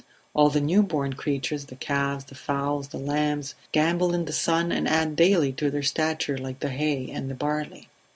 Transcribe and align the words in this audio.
All 0.33 0.49
the 0.49 0.59
new 0.61 0.81
born 0.81 1.13
creatures 1.13 1.65
the 1.65 1.75
calves, 1.75 2.25
the 2.25 2.33
fowls, 2.33 2.87
the 2.87 2.97
lambs, 2.97 3.53
gambol 3.71 4.15
in 4.15 4.25
the 4.25 4.33
sun 4.33 4.71
and 4.71 4.87
add 4.87 5.15
daily 5.15 5.51
to 5.53 5.69
their 5.69 5.83
stature 5.83 6.39
like 6.39 6.59
the 6.59 6.71
hay 6.71 7.11
and 7.13 7.29
the 7.29 7.35
barley. 7.35 7.87